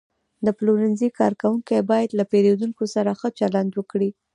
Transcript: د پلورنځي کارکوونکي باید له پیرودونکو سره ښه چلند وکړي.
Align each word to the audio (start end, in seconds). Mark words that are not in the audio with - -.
د 0.45 0.47
پلورنځي 0.57 1.09
کارکوونکي 1.19 1.77
باید 1.91 2.09
له 2.19 2.23
پیرودونکو 2.31 2.83
سره 2.95 3.09
ښه 3.19 3.29
چلند 3.39 3.71
وکړي. 3.75 4.09